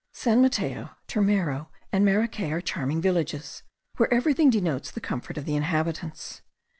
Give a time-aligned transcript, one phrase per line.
[0.13, 3.61] San Mateo, Turmero, and Maracay, are charming villages,
[3.97, 6.41] where everything denotes the comfort of the inhabitants.